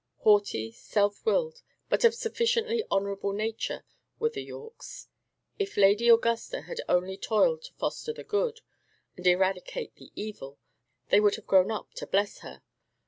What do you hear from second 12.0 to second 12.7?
bless her.